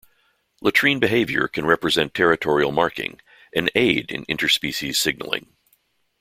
Latrine 0.63 0.97
behavior 0.99 1.47
can 1.47 1.63
represent 1.63 2.15
territorial 2.15 2.71
marking 2.71 3.21
and 3.53 3.69
aid 3.75 4.09
in 4.11 4.25
interspecies 4.25 4.95
signaling. 4.95 5.55